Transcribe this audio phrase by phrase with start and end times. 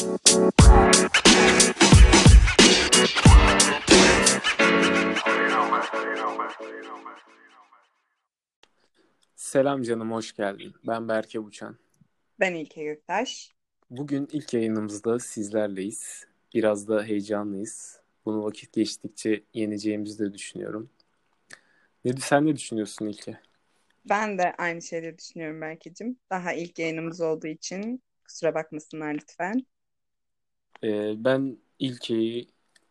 [0.00, 0.12] Selam
[9.82, 10.74] canım, hoş geldin.
[10.86, 11.76] Ben Berke Buçan.
[12.40, 13.52] Ben İlke Göktaş.
[13.90, 16.26] Bugün ilk yayınımızda sizlerleyiz.
[16.54, 18.00] Biraz da heyecanlıyız.
[18.24, 20.90] Bunu vakit geçtikçe yeneceğimizi de düşünüyorum.
[22.04, 23.40] Ne, sen ne düşünüyorsun İlke?
[24.08, 26.16] Ben de aynı şeyleri düşünüyorum Berke'cim.
[26.30, 29.66] Daha ilk yayınımız olduğu için kusura bakmasınlar lütfen.
[30.84, 32.48] Ee, ben İlke'yi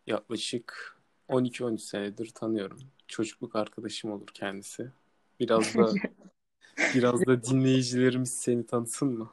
[0.07, 0.97] yaklaşık
[1.29, 2.79] 12-13 senedir tanıyorum.
[3.07, 4.91] Çocukluk arkadaşım olur kendisi.
[5.39, 5.93] Biraz da
[6.95, 9.31] biraz da dinleyicilerimiz seni tanısın mı?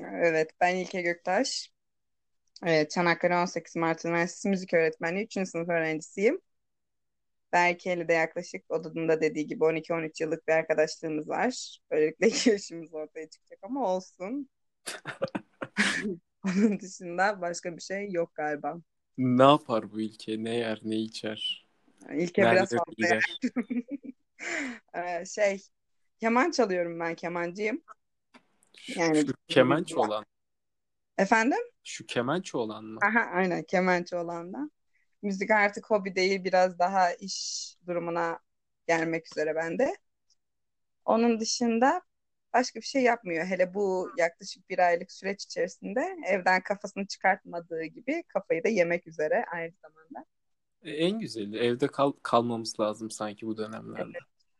[0.00, 1.72] Evet, ben İlke Göktaş.
[2.66, 5.46] Evet, Çanakkale 18 Mart Üniversitesi Müzik Öğretmenliği 3.
[5.46, 6.40] sınıf öğrencisiyim.
[7.52, 11.78] Berke ile de yaklaşık odadın da dediği gibi 12-13 yıllık bir arkadaşlığımız var.
[11.90, 14.48] Böylelikle yaşımız ortaya çıkacak ama olsun.
[16.44, 18.80] Onun dışında başka bir şey yok galiba.
[19.18, 20.44] Ne yapar bu ilke?
[20.44, 21.68] Ne yer, ne içer?
[22.12, 23.38] İlke Nerede biraz fazla yer.
[24.94, 25.62] Ee, şey,
[26.20, 27.82] keman çalıyorum ben, kemancıyım.
[28.96, 30.24] Yani Şu kemençe olan.
[31.18, 31.58] efendim?
[31.84, 32.98] Şu kemençe olan mı?
[33.02, 34.70] Aha, aynen kemençe olan da.
[35.22, 38.38] Müzik artık hobi değil, biraz daha iş durumuna
[38.86, 39.96] gelmek üzere bende.
[41.04, 42.02] Onun dışında
[42.52, 43.46] başka bir şey yapmıyor.
[43.46, 49.44] Hele bu yaklaşık bir aylık süreç içerisinde evden kafasını çıkartmadığı gibi kafayı da yemek üzere
[49.52, 50.26] aynı zamanda.
[50.82, 51.58] E, En güzeli.
[51.58, 54.18] Evde kal kalmamız lazım sanki bu dönemlerde.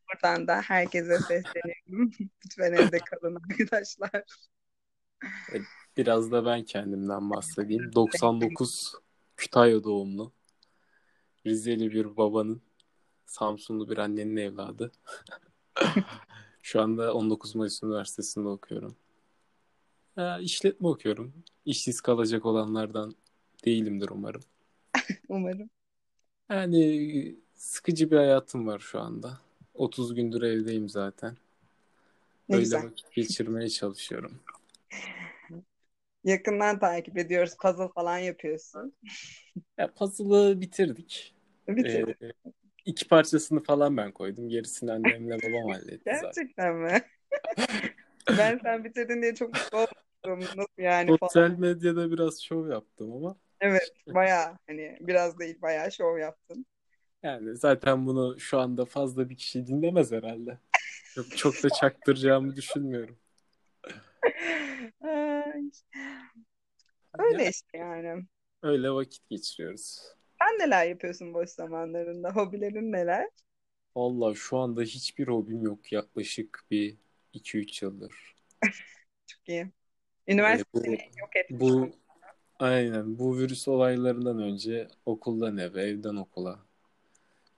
[0.09, 2.11] Buradan da herkese sesleniyorum.
[2.45, 4.25] Lütfen evde kalın arkadaşlar.
[5.97, 7.95] Biraz da ben kendimden bahsedeyim.
[7.95, 8.95] 99
[9.37, 10.33] Kütahya doğumlu.
[11.47, 12.63] Rizeli bir babanın,
[13.27, 14.93] Samsunlu bir annenin evladı.
[16.69, 18.97] Şu anda 19 Mayıs Üniversitesi'nde okuyorum.
[20.17, 21.35] Ya, işletme okuyorum.
[21.65, 23.15] İşsiz kalacak olanlardan
[23.65, 24.41] değilimdir umarım.
[25.29, 25.71] Umarım.
[26.51, 29.41] Yani sıkıcı bir hayatım var şu anda.
[29.75, 31.37] 30 gündür evdeyim zaten.
[32.49, 32.85] Ne Öyle güzel.
[32.85, 34.41] vakit geçirmeye çalışıyorum.
[36.25, 37.57] Yakından takip ediyoruz.
[37.63, 38.95] Puzzle falan yapıyorsun.
[39.79, 41.35] Ya puzzle'ı bitirdik.
[41.69, 42.09] Bitir.
[42.23, 42.33] Ee,
[42.89, 44.49] iki parçasını falan ben koydum.
[44.49, 46.33] Gerisini annemle babam halletti zaten.
[46.35, 47.03] Gerçekten mi?
[48.39, 50.41] Ben sen bitirdin diye çok mutlu oldum.
[50.57, 51.29] Nasıl yani falan.
[51.29, 56.67] Sosyal medyada biraz şov yaptım ama Evet, bayağı hani biraz değil bayağı şov yaptın.
[57.23, 60.59] yani zaten bunu şu anda fazla bir kişi dinlemez herhalde.
[61.15, 63.19] Çok, çok da çaktıracağımı düşünmüyorum.
[67.19, 68.25] Öyle Ya, işte yani.
[68.63, 70.15] öyle vakit geçiriyoruz.
[70.49, 72.31] Sen neler yapıyorsun boş zamanlarında?
[72.31, 73.29] Hobilerin neler?
[73.97, 76.97] Vallahi şu anda hiçbir hobim yok yaklaşık bir
[77.35, 78.35] 2-3 yıldır.
[79.27, 79.61] Çok iyi.
[80.27, 81.61] Ee, Üniversite bu seni yok etmiş.
[81.61, 81.91] bu
[82.59, 86.59] aynen bu virüs olaylarından önce okuldan eve, evden okula,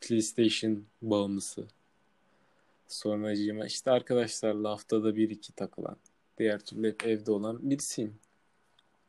[0.01, 1.69] PlayStation bağımlısı.
[2.89, 5.97] Sonracığıma işte arkadaşlarla haftada bir iki takılan,
[6.39, 8.19] diğer türlü hep evde olan birisiyim.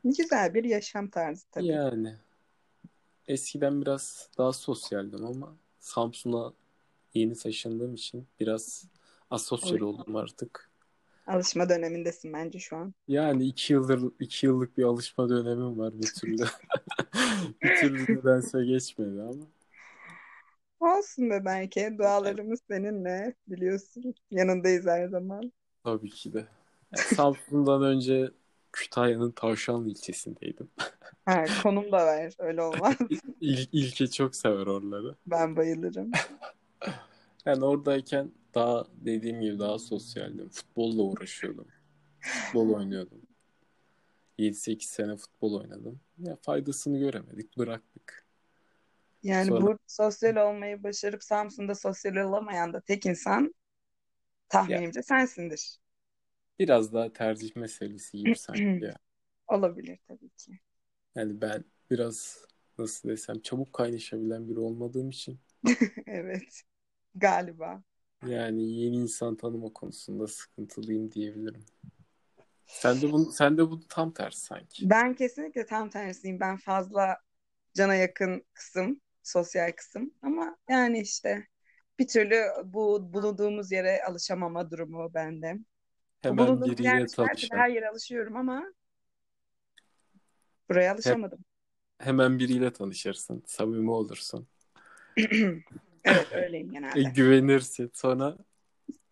[0.04, 1.68] Güzel bir yaşam tarzı tabii.
[1.68, 2.16] Yani
[3.32, 6.54] eskiden biraz daha sosyaldim ama Samsun'a
[7.14, 8.86] yeni taşındığım için biraz
[9.30, 10.72] asosyal Alış- oldum artık.
[11.28, 12.94] Alışma dönemindesin bence şu an.
[13.08, 16.44] Yani iki yıldır iki yıllık bir alışma dönemim var bir türlü.
[17.64, 19.46] bir türlü nedense geçmedi ama.
[20.80, 21.96] Olsun be belki.
[21.98, 24.14] Dualarımız seninle biliyorsun.
[24.32, 25.52] Yanındayız her zaman.
[25.84, 26.48] Tabii ki de.
[26.92, 28.32] Yani Samsun'dan önce
[28.74, 30.70] Kütahya'nın Tavşanlı ilçesindeydim.
[31.26, 32.34] Ha, konum da ver.
[32.40, 32.96] Öyle olmaz.
[33.42, 35.16] İl, İlke çok sever oraları.
[35.28, 36.12] Ben bayılırım.
[37.46, 40.50] Yani oradayken daha dediğim gibi daha sosyaldim.
[40.50, 41.68] Futbolla uğraşıyordum.
[42.20, 43.22] Futbol oynuyordum.
[44.40, 46.00] 7-8 sene futbol oynadım.
[46.18, 48.26] Ya faydasını göremedik, bıraktık.
[49.24, 53.50] Yani Sonra burada sosyal olmayı başarıp Samsun'da sosyal olamayan da tek insan ya
[54.50, 55.78] tahminimce sensindir.
[56.62, 58.96] Biraz daha tercih meselesi gibi sanki ya.
[59.48, 60.60] Olabilir tabii ki.
[61.16, 62.46] Yani ben biraz
[62.78, 65.40] nasıl desem çabuk kaynaşabilen biri olmadığım için
[66.08, 66.62] Evet.
[67.16, 67.84] Galiba.
[68.28, 71.66] yani yeni insan tanıma konusunda sıkıntılıyım diyebilirim.
[72.68, 74.90] Sen de bu sen de bu tam tersi sanki.
[74.90, 76.40] Ben kesinlikle tam tersiyim.
[76.40, 77.18] Ben fazla
[77.74, 80.14] cana yakın kısım, sosyal kısım.
[80.22, 81.48] Ama yani işte
[82.00, 85.58] bir türlü bu bulunduğumuz yere alışamama durumu bende.
[86.22, 88.74] Hemen Bulunduğumuz yer biriyle tanışan, her yere alışıyorum ama
[90.70, 91.40] buraya alışamadım.
[92.00, 94.48] hemen biriyle tanışırsın, samimi olursun.
[96.04, 97.10] Evet öyleyim E, genelde.
[97.10, 97.92] güvenirsin.
[97.94, 98.38] Sonra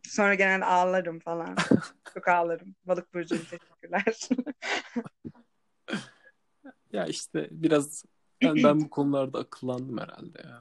[0.08, 1.56] Sonra genelde ağlarım falan.
[2.14, 2.76] Çok ağlarım.
[2.86, 4.20] Balık burcuyum teşekkürler.
[6.94, 8.06] Ya işte biraz
[8.44, 10.60] ben, ben bu konularda akıllandım herhalde ya.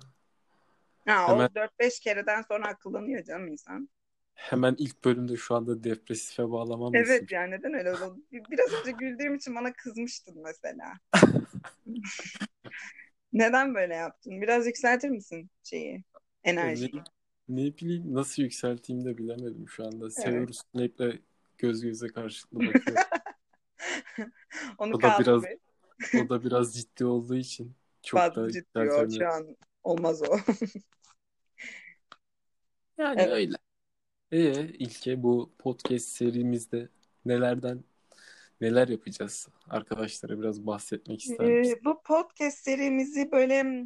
[1.06, 3.88] Ha, Hemen- o 4-5 kereden sonra akıllanıyor canım insan.
[4.38, 7.12] Hemen ilk bölümde şu anda depresife bağlamam nasıl?
[7.12, 8.22] Evet yani neden öyle oldu?
[8.32, 10.92] Biraz önce güldüğüm için bana kızmıştın mesela.
[13.32, 14.40] Neden böyle yaptın?
[14.42, 16.04] Biraz yükseltir misin şeyi,
[16.44, 16.90] enerjiyi?
[17.48, 20.10] Ne, ne bileyim nasıl yükselteyim de bilemedim şu anda.
[20.10, 21.18] Severus Snape'le
[21.58, 22.96] göz göze karşılıklı bakıyor.
[24.78, 25.58] Onu O da biraz- bir.
[26.24, 29.10] o da biraz ciddi olduğu için çok Fazla da ciddi o.
[29.10, 30.36] Şu an olmaz o.
[32.98, 33.32] Yani Evet.
[33.32, 33.56] öyle.
[34.32, 36.88] Ee, İlke bu podcast serimizde
[37.24, 37.84] nelerden
[38.60, 39.48] neler yapacağız?
[39.68, 41.76] Arkadaşlara biraz bahsetmek ister misin?
[41.80, 43.84] Ee, bu podcast serimizi böyle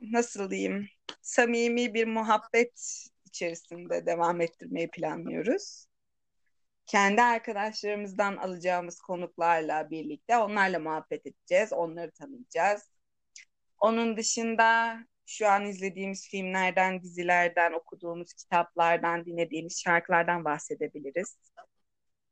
[0.00, 0.88] nasıl diyeyim
[1.22, 5.86] samimi bir muhabbet içerisinde devam ettirmeyi planlıyoruz.
[6.86, 12.82] Kendi arkadaşlarımızdan alacağımız konuklarla birlikte onlarla muhabbet edeceğiz, onları tanıyacağız.
[13.80, 14.98] Onun dışında
[15.30, 21.36] şu an izlediğimiz filmlerden, dizilerden, okuduğumuz kitaplardan, dinlediğimiz şarkılardan bahsedebiliriz.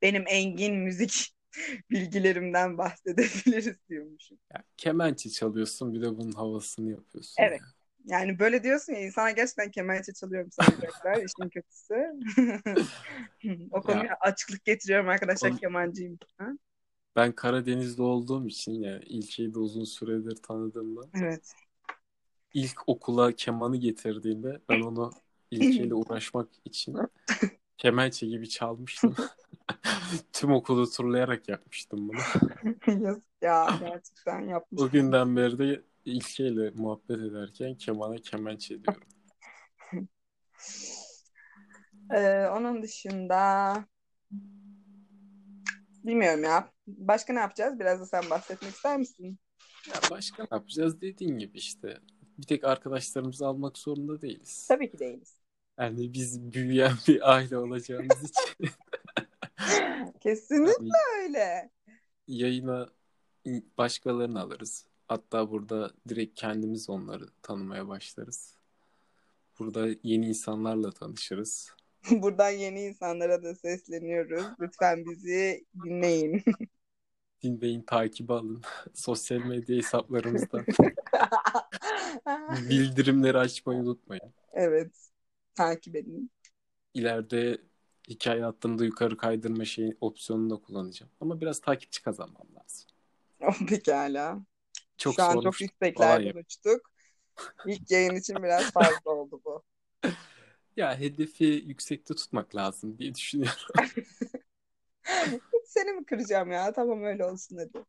[0.02, 1.34] Benim engin müzik
[1.90, 4.38] bilgilerimden bahsedebiliriz diyormuşum.
[4.54, 7.42] Ya, kemençe çalıyorsun bir de bunun havasını yapıyorsun.
[7.42, 7.60] Evet.
[7.60, 7.66] ya.
[8.06, 11.94] Yani böyle diyorsun ya insana gerçekten kemençe çalıyorum sanacaklar işin kötüsü.
[13.70, 16.18] o konuya açıklık getiriyorum arkadaşlar Konu- kemancıyım.
[16.38, 16.48] Ha?
[17.16, 21.52] Ben Karadeniz'de olduğum için yani İlke'yi de uzun süredir tanıdığımda Evet.
[22.54, 25.10] İlk okula kemanı getirdiğinde ben onu
[25.50, 26.96] İlke'yle uğraşmak için
[27.78, 29.14] kemençe gibi çalmıştım.
[30.32, 32.18] Tüm okulu turlayarak yapmıştım bunu.
[33.42, 34.82] Ya gerçekten yapmış.
[34.82, 39.02] O günden beri de İlke'yle muhabbet ederken kemana kemençe diyorum.
[42.14, 43.74] Ee, onun dışında
[46.04, 46.72] bilmiyorum ya.
[46.86, 47.80] Başka ne yapacağız?
[47.80, 49.38] Biraz da sen bahsetmek ister misin?
[49.88, 51.98] Ya başka ne yapacağız dediğin gibi işte.
[52.38, 54.66] Bir tek arkadaşlarımızı almak zorunda değiliz.
[54.68, 55.34] Tabii ki değiliz.
[55.78, 58.70] Yani biz büyüyen bir aile olacağımız için
[60.20, 61.70] Kesinlikle yani öyle.
[62.26, 62.88] yayına
[63.78, 64.86] başkalarını alırız.
[65.08, 68.54] Hatta burada direkt kendimiz onları tanımaya başlarız.
[69.58, 71.72] Burada yeni insanlarla tanışırız.
[72.10, 74.44] Buradan yeni insanlara da sesleniyoruz.
[74.60, 76.42] Lütfen bizi dinleyin.
[77.42, 78.62] Dinleyin, takibi alın.
[78.94, 80.66] Sosyal medya hesaplarımızdan
[82.70, 84.32] bildirimleri açmayı unutmayın.
[84.52, 84.92] Evet.
[85.54, 86.30] Takip edin.
[86.94, 87.58] İleride
[88.08, 91.12] hikaye attığımda yukarı kaydırma şeyi opsiyonunu da kullanacağım.
[91.20, 92.88] Ama biraz takipçi kazanmam lazım.
[93.68, 94.40] Pekala.
[94.96, 96.90] Çok Şu an çok yükseklerden uçtuk.
[97.66, 99.62] İlk yayın için biraz fazla oldu bu.
[100.76, 103.72] Ya hedefi yüksekte tutmak lazım diye düşünüyorum.
[105.78, 106.72] Seni mi kıracağım ya?
[106.72, 107.84] Tamam öyle olsun hadi.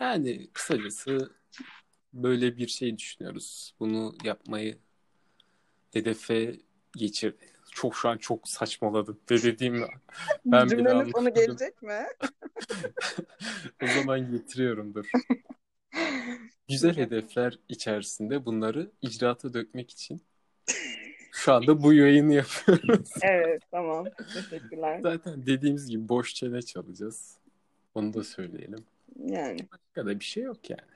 [0.00, 1.32] Yani kısacası
[2.12, 3.74] böyle bir şey düşünüyoruz.
[3.80, 4.78] Bunu yapmayı
[5.92, 6.56] hedefe
[6.96, 7.34] geçir.
[7.70, 9.20] Çok şu an çok saçmaladım.
[9.30, 9.74] Ne dediğim
[10.46, 11.34] Ben bir Cümlenin sonu anlamadım.
[11.34, 12.06] gelecek mi?
[13.82, 15.10] o zaman getiriyorumdur.
[16.68, 20.22] Güzel hedefler içerisinde bunları icraata dökmek için
[21.32, 23.10] şu anda bu yayını yapıyoruz.
[23.22, 24.06] Evet tamam.
[24.34, 25.00] Teşekkürler.
[25.02, 27.38] Zaten dediğimiz gibi boş çene çalacağız.
[27.94, 28.84] Onu da söyleyelim.
[29.26, 30.92] Yani Başka da bir şey yok yani.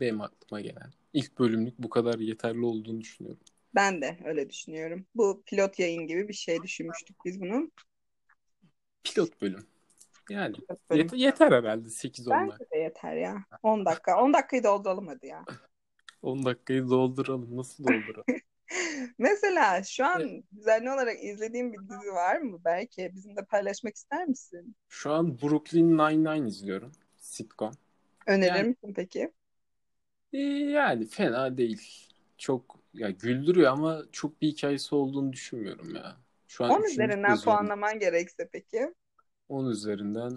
[0.00, 0.90] Benim aklıma gelen.
[1.12, 3.40] İlk bölümlük bu kadar yeterli olduğunu düşünüyorum.
[3.74, 5.06] ben de öyle düşünüyorum.
[5.14, 7.72] Bu pilot yayın gibi bir şey düşünmüştük biz bunun.
[9.04, 9.66] Pilot bölüm.
[10.30, 11.02] Yani Pilot bölüm.
[11.02, 12.30] yeter, yeter herhalde 8-10 dakika.
[12.30, 13.44] Bence de yeter ya.
[13.62, 14.22] 10 dakika.
[14.22, 15.44] 10 dakikayı dolduralım hadi ya.
[16.22, 17.56] 10 dakikayı dolduralım.
[17.56, 18.24] Nasıl dolduralım?
[19.18, 22.58] Mesela şu an düzenli olarak izlediğin bir dizi var mı?
[22.64, 24.76] Belki bizimle paylaşmak ister misin?
[24.88, 26.92] Şu an Brooklyn Nine-Nine izliyorum.
[27.16, 27.72] Sitcom.
[28.26, 29.32] Önerir Yani- misin peki?
[30.32, 32.08] Ee, yani fena değil.
[32.38, 36.16] Çok ya güldürüyor ama çok bir hikayesi olduğunu düşünmüyorum ya.
[36.48, 38.94] Şu an 10 üçüncü üzerinden puanlaman gerekse peki?
[39.48, 40.32] 10 üzerinden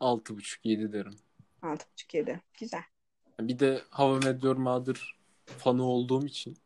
[0.00, 1.14] 6.5-7 derim.
[1.62, 2.40] 6.5-7.
[2.60, 2.82] Güzel.
[3.40, 5.14] Bir de How I Met Your Mother
[5.46, 6.56] fanı olduğum için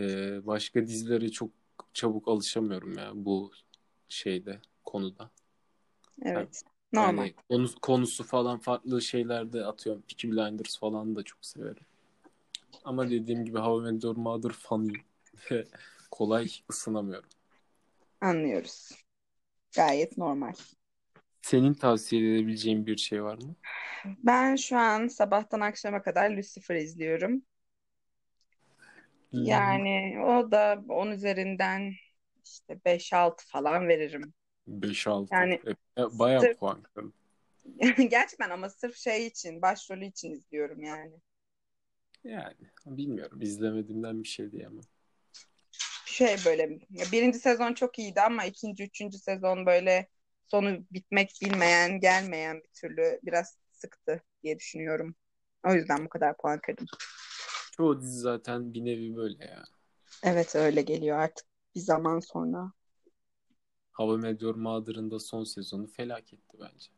[0.00, 1.50] e, başka dizilere çok
[1.94, 3.52] çabuk alışamıyorum ya bu
[4.08, 5.30] şeyde konuda.
[6.22, 6.62] Evet.
[6.92, 7.22] Normal.
[7.22, 10.02] Yani konu- konusu falan farklı şeylerde atıyorum.
[10.02, 11.84] Peaky Blinders falan da çok severim.
[12.84, 15.02] Ama dediğim gibi How I Met Your Mother fanıyım.
[15.50, 15.66] Ve
[16.10, 17.28] kolay ısınamıyorum.
[18.20, 18.90] Anlıyoruz.
[19.76, 20.52] Gayet normal.
[21.42, 23.54] Senin tavsiye edebileceğin bir şey var mı?
[24.04, 27.42] Ben şu an sabahtan akşama kadar Lucifer izliyorum.
[29.32, 31.92] Yani o da 10 üzerinden
[32.44, 34.34] işte 5-6 falan veririm.
[34.66, 35.34] 5-6.
[35.34, 35.62] Yani
[35.98, 36.82] E, bayağı sırf- puan.
[38.10, 41.20] Gerçekten ama sırf şey için, başrolü için izliyorum yani.
[42.24, 42.54] Yani
[42.86, 43.40] bilmiyorum.
[43.42, 44.80] İzlemediğimden bir şey diyemem.
[46.06, 46.68] Şey böyle
[47.12, 50.08] birinci sezon çok iyiydi ama ikinci, üçüncü sezon böyle
[50.46, 55.14] sonu bitmek bilmeyen, gelmeyen bir türlü biraz sıktı diye düşünüyorum.
[55.66, 56.86] O yüzden bu kadar puan kırdım.
[57.80, 59.64] Çoğu dizi zaten bir nevi böyle ya.
[60.22, 62.72] Evet öyle geliyor artık bir zaman sonra.
[63.92, 64.54] Hava Meteor
[65.10, 66.90] da son sezonu felaketti bence.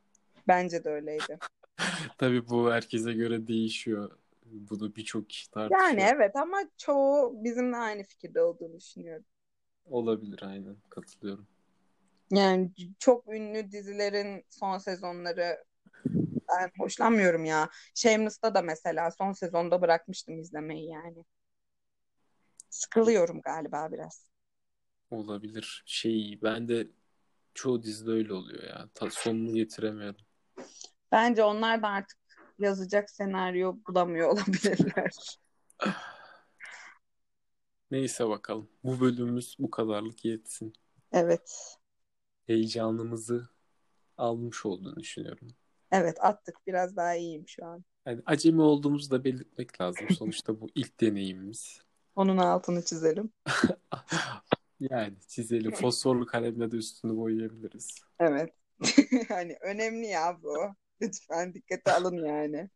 [0.49, 1.39] Bence de öyleydi.
[2.19, 4.19] Tabii bu herkese göre değişiyor.
[4.45, 5.83] Bunu birçok kişi tartışıyor.
[5.83, 9.25] Yani evet ama çoğu bizimle aynı fikirde olduğunu düşünüyorum.
[9.85, 11.47] Olabilir aynen katılıyorum.
[12.31, 15.65] Yani çok ünlü dizilerin son sezonları
[16.61, 17.69] ben hoşlanmıyorum ya.
[17.95, 21.25] Shameless'ta da mesela son sezonda bırakmıştım izlemeyi yani.
[22.71, 24.31] Sıkılıyorum galiba biraz.
[25.11, 25.83] Olabilir.
[25.87, 26.87] Şey ben de
[27.55, 28.89] çoğu dizide öyle oluyor ya.
[28.95, 30.21] Ta sonunu getiremiyorum.
[31.13, 32.19] Bence onlar da artık
[32.59, 35.11] yazacak senaryo bulamıyor olabilirler.
[37.91, 38.71] Neyse bakalım.
[38.85, 40.73] Bu bölümümüz bu kadarlık yetsin.
[41.13, 41.77] Evet.
[42.47, 43.49] Heyecanımızı
[44.19, 45.49] almış olduğunu düşünüyorum.
[45.93, 46.57] Evet attık.
[46.67, 47.85] Biraz daha iyiyim şu an.
[48.07, 50.11] Yani acemi olduğumuzu da belirtmek lazım.
[50.11, 51.81] Sonuçta bu ilk deneyimimiz.
[52.17, 53.33] Onun altını çizelim.
[54.91, 55.71] Yani çizelim.
[55.71, 57.89] Fosforlu kalemle de üstünü boyayabiliriz.
[58.21, 58.55] Evet.
[59.29, 60.57] hani önemli ya bu.
[61.03, 62.71] Lütfen dikkate alın yani.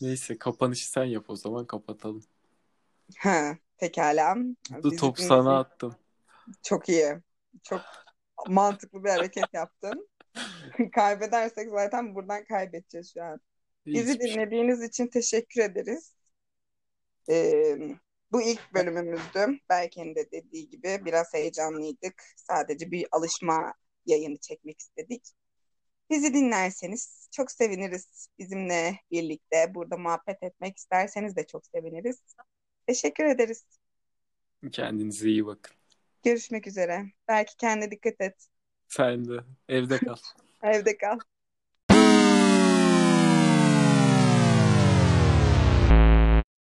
[0.00, 2.24] Neyse kapanışı sen yap o zaman kapatalım.
[3.18, 4.36] Ha, pekala.
[4.82, 5.94] Bu top sana attım.
[6.62, 7.16] Çok iyi.
[7.62, 7.80] Çok
[8.48, 10.08] mantıklı bir hareket yaptın.
[10.94, 13.40] Kaybedersek zaten buradan kaybedeceğiz şu an.
[13.86, 16.14] Bizi Hiçbir şey- dinlediğiniz için teşekkür ederiz.
[17.30, 17.76] Ee,
[18.32, 19.58] bu ilk bölümümüzdü.
[19.68, 22.22] Berke'nin de dediği gibi biraz heyecanlıydık.
[22.36, 23.74] Sadece bir alışma
[24.06, 25.22] yayını çekmek istedik.
[26.10, 28.28] Bizi dinlerseniz çok seviniriz.
[28.38, 32.22] Bizimle birlikte burada muhabbet etmek isterseniz de çok seviniriz.
[32.86, 33.64] Teşekkür ederiz.
[34.72, 35.76] Kendinize iyi bakın.
[36.24, 37.04] Görüşmek üzere.
[37.28, 38.46] Belki kendine dikkat et.
[38.88, 40.16] Sen de evde kal.
[40.62, 41.18] Evde kal.